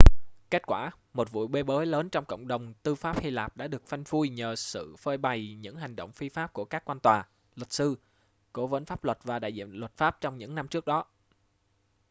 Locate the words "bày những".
5.17-5.77